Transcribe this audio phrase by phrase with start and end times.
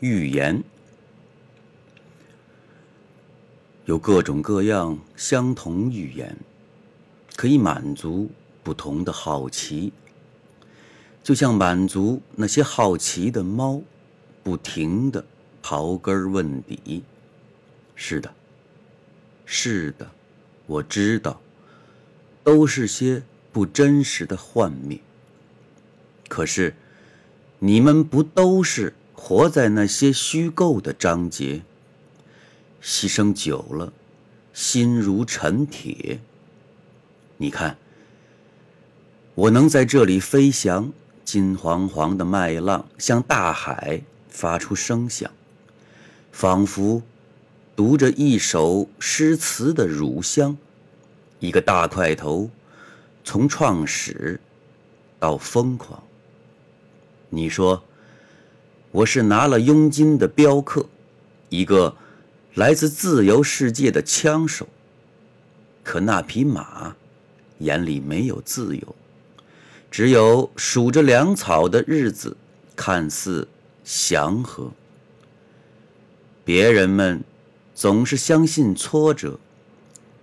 [0.00, 0.62] 预言，
[3.84, 6.36] 有各种各样相同预言，
[7.34, 8.30] 可以满足
[8.62, 9.92] 不同的好奇，
[11.22, 13.82] 就像满足那些好奇的猫，
[14.42, 15.24] 不停的
[15.62, 17.02] 刨根问底。
[17.96, 18.32] 是的，
[19.44, 20.08] 是的，
[20.66, 21.40] 我知道，
[22.44, 25.00] 都是些不真实的幻灭。
[26.28, 26.76] 可是，
[27.58, 31.62] 你们不都是活在那些虚构的章节？
[32.80, 33.92] 牺牲久了，
[34.54, 36.20] 心如尘铁。
[37.36, 37.76] 你看，
[39.34, 40.92] 我能在这里飞翔，
[41.24, 44.00] 金黄黄的麦浪向大海
[44.30, 45.30] 发出声响，
[46.30, 47.02] 仿佛
[47.74, 50.56] 读着一首诗词的乳香。
[51.40, 52.48] 一个大块头，
[53.24, 54.40] 从创始
[55.18, 56.02] 到疯狂。
[57.28, 57.82] 你说，
[58.98, 60.84] 我是拿了佣金的镖客，
[61.50, 61.94] 一个
[62.54, 64.66] 来自自由世界的枪手。
[65.84, 66.96] 可那匹马
[67.58, 68.96] 眼里没有自由，
[69.88, 72.36] 只有数着粮草的日子，
[72.74, 73.46] 看似
[73.84, 74.68] 祥和。
[76.44, 77.22] 别人们
[77.76, 79.38] 总是相信挫折，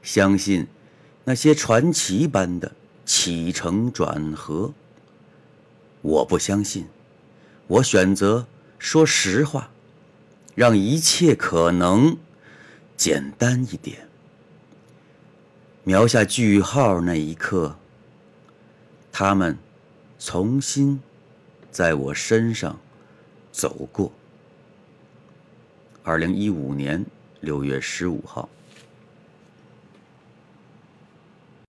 [0.03, 0.67] 相信
[1.23, 2.69] 那些传奇般的
[3.05, 4.73] 起承转合。
[6.01, 6.85] 我不相信。
[7.67, 8.45] 我选择
[8.77, 9.69] 说实话，
[10.55, 12.17] 让一切可能
[12.95, 14.07] 简单一点。
[15.83, 17.75] 描下句号那一刻，
[19.11, 19.57] 他们
[20.19, 20.99] 重新
[21.71, 22.79] 在我身上
[23.51, 24.11] 走过。
[26.03, 27.05] 二零一五年
[27.41, 28.49] 六月十五号。